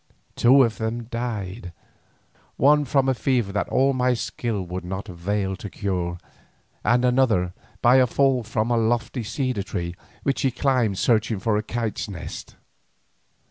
Two 0.35 0.63
of 0.63 0.79
them 0.79 1.03
died—one 1.03 2.85
from 2.85 3.07
a 3.07 3.13
fever 3.13 3.51
that 3.51 3.69
all 3.69 3.93
my 3.93 4.15
skill 4.15 4.63
would 4.63 4.83
not 4.83 5.09
avail 5.09 5.55
to 5.57 5.69
cure, 5.69 6.17
and 6.83 7.05
another 7.05 7.53
by 7.83 7.97
a 7.97 8.07
fall 8.07 8.41
from 8.41 8.71
a 8.71 8.77
lofty 8.77 9.21
cedar 9.21 9.61
tree, 9.61 9.93
which 10.23 10.41
he 10.41 10.49
climbed 10.49 10.97
searching 10.97 11.37
for 11.39 11.55
a 11.55 11.61
kite's 11.61 12.09
nest. 12.09 12.55